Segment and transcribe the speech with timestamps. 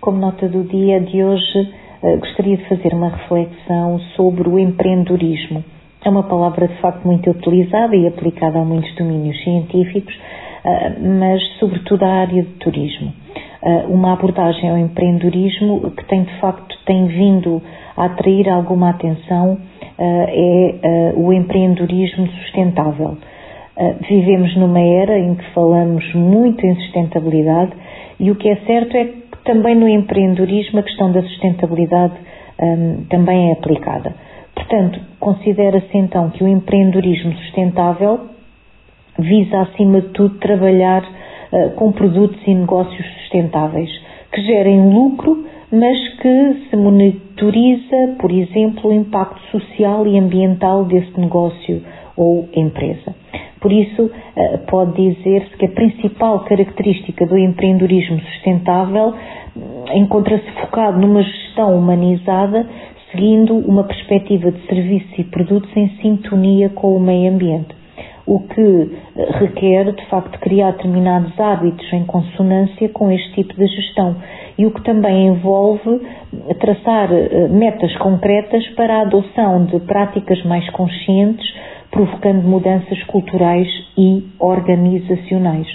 [0.00, 5.62] Como nota do dia de hoje, eh, gostaria de fazer uma reflexão sobre o empreendedorismo.
[6.02, 10.18] É uma palavra de facto muito utilizada e aplicada a muitos domínios científicos,
[10.64, 13.12] eh, mas sobretudo à área de turismo.
[13.62, 17.60] Eh, uma abordagem ao empreendedorismo que tem de facto tem vindo
[17.94, 19.58] a atrair alguma atenção
[20.02, 23.18] é o empreendedorismo sustentável.
[24.08, 27.72] Vivemos numa era em que falamos muito em sustentabilidade
[28.18, 32.14] e o que é certo é que também no empreendedorismo a questão da sustentabilidade
[32.62, 34.14] um, também é aplicada.
[34.54, 38.20] Portanto, considera-se então que o empreendedorismo sustentável
[39.18, 43.90] visa, acima de tudo, trabalhar uh, com produtos e negócios sustentáveis
[44.30, 51.18] que gerem lucro, mas que se monitoriza, por exemplo, o impacto social e ambiental desse
[51.18, 51.82] negócio
[52.16, 53.16] ou empresa.
[53.60, 59.14] Por isso, uh, pode dizer-se que a principal característica do empreendedorismo sustentável
[59.94, 62.66] encontra-se focado numa gestão humanizada,
[63.10, 67.74] seguindo uma perspectiva de serviços e produtos em sintonia com o meio ambiente,
[68.26, 68.60] o que
[69.16, 74.16] eh, requer, de facto, criar determinados hábitos em consonância com este tipo de gestão
[74.56, 76.00] e o que também envolve
[76.60, 81.52] traçar eh, metas concretas para a adoção de práticas mais conscientes,
[81.90, 85.66] provocando mudanças culturais e organizacionais.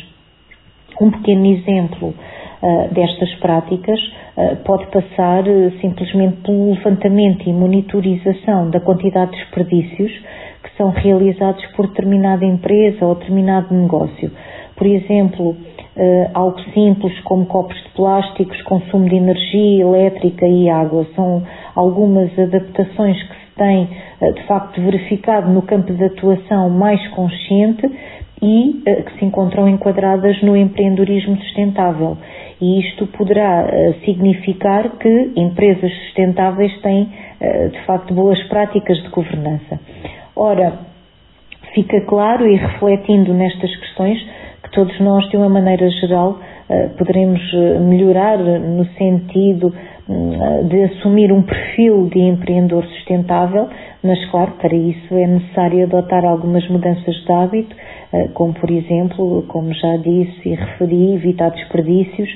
[1.00, 8.70] Um pequeno exemplo uh, destas práticas uh, pode passar uh, simplesmente pelo levantamento e monitorização
[8.70, 10.12] da quantidade de desperdícios
[10.64, 14.32] que são realizados por determinada empresa ou determinado negócio.
[14.76, 15.56] Por exemplo,
[16.34, 21.44] algo simples como copos de plásticos, consumo de energia elétrica e água são
[21.76, 23.90] algumas adaptações que se têm
[24.34, 27.90] de facto verificado no campo de atuação mais consciente
[28.42, 32.18] e que se encontram enquadradas no empreendedorismo sustentável
[32.62, 37.10] e isto poderá uh, significar que empresas sustentáveis têm,
[37.72, 39.80] de facto, boas práticas de governança.
[40.36, 40.80] Ora,
[41.74, 44.20] fica claro e refletindo nestas questões
[44.64, 46.40] que todos nós, de uma maneira geral,
[46.98, 47.42] poderemos
[47.82, 49.74] melhorar no sentido
[50.08, 53.68] de assumir um perfil de empreendedor sustentável,
[54.04, 57.76] mas claro, para isso é necessário adotar algumas mudanças de hábito
[58.16, 62.30] eh, como por exemplo, como já disse e referi, evitar desperdícios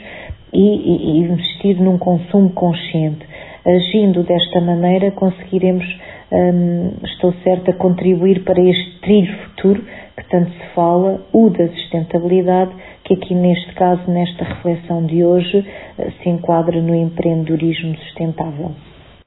[0.52, 3.25] e, investir num consumo consciente.
[3.66, 5.85] Agindo desta maneira, conseguiremos,
[6.31, 9.84] hum, estou certa, contribuir para este trilho futuro
[10.29, 12.72] tanto se fala, o da sustentabilidade,
[13.03, 15.66] que aqui neste caso, nesta reflexão de hoje,
[15.97, 18.72] eh, se enquadra no empreendedorismo sustentável.